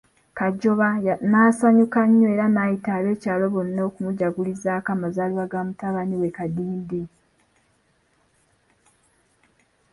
Kajoba 0.37 0.89
n'asanyuka 1.29 1.99
nnyo 2.07 2.27
era 2.33 2.45
nayita 2.53 2.89
ab'ekyalo 2.99 3.45
bonna 3.53 3.81
okumujagulizako 3.87 4.89
amazaalibwa 4.95 5.45
g'amutabani 5.51 6.15
we 6.21 6.29
Kadiidi. 6.37 7.01